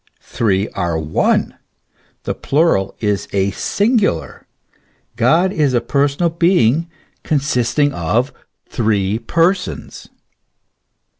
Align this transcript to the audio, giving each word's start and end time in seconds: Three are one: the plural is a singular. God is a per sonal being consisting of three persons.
Three 0.23 0.67
are 0.69 0.97
one: 0.97 1.59
the 2.23 2.33
plural 2.33 2.95
is 3.01 3.27
a 3.33 3.51
singular. 3.51 4.47
God 5.15 5.53
is 5.53 5.75
a 5.75 5.79
per 5.79 6.07
sonal 6.07 6.39
being 6.39 6.89
consisting 7.23 7.93
of 7.93 8.33
three 8.71 9.19
persons. 9.19 10.09